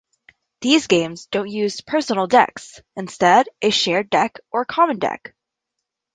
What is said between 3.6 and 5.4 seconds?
a shared deck or common deck.